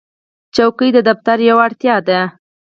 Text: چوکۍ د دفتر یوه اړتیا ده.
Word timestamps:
چوکۍ 0.55 0.89
د 0.95 0.99
دفتر 1.09 1.37
یوه 1.49 1.61
اړتیا 1.67 1.95
ده. 2.07 2.21